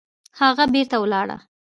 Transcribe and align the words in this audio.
هغه 0.39 0.63
بېرته 0.73 0.95
ولاړه 1.01 1.37